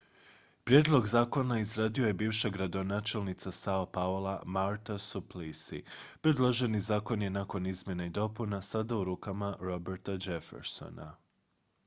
[0.63, 5.83] prijedlog zakona izradio je bivša gradonačelnica sao paula marta suplicy
[6.21, 11.15] predloženi zakon je nakon izmjena i dopuna sada u rukama roberta jeffersona